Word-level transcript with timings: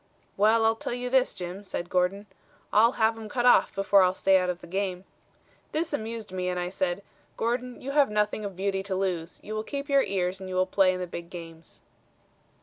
'Well, 0.35 0.65
I'll 0.65 0.75
tell 0.75 0.95
you 0.95 1.11
this, 1.11 1.31
Jim,' 1.31 1.63
said 1.63 1.87
Gordon, 1.91 2.25
'I'll 2.73 2.93
have 2.93 3.15
'em 3.19 3.29
cut 3.29 3.45
off 3.45 3.75
before 3.75 4.01
I'll 4.01 4.15
stay 4.15 4.39
out 4.39 4.49
of 4.49 4.59
the 4.61 4.65
game.' 4.65 5.03
This 5.73 5.93
amused 5.93 6.31
me, 6.31 6.49
and 6.49 6.59
I 6.59 6.69
said, 6.69 7.03
'Gordon, 7.37 7.79
you 7.81 7.91
have 7.91 8.09
nothing 8.09 8.43
of 8.43 8.55
beauty 8.55 8.81
to 8.81 8.95
lose. 8.95 9.39
You 9.43 9.53
will 9.53 9.61
keep 9.61 9.89
your 9.89 10.01
ears 10.01 10.39
and 10.39 10.49
you 10.49 10.55
will 10.55 10.65
play 10.65 10.91
in 10.95 10.99
the 10.99 11.05
big 11.05 11.29
games.' 11.29 11.81